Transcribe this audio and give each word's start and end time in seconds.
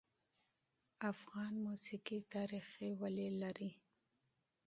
افغان 1.11 1.53
موسیقي 1.67 2.17
تاریخي 2.33 2.87
ريښه 3.01 3.35
لري. 3.41 3.71